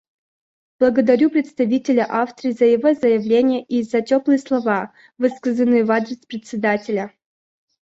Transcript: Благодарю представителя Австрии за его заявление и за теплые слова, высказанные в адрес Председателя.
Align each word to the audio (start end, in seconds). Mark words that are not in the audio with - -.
Благодарю 0.79 1.29
представителя 1.29 2.05
Австрии 2.05 2.53
за 2.53 2.65
его 2.65 2.95
заявление 2.95 3.63
и 3.63 3.83
за 3.83 4.01
теплые 4.01 4.39
слова, 4.39 4.91
высказанные 5.19 5.85
в 5.85 5.91
адрес 5.91 6.17
Председателя. 6.25 7.11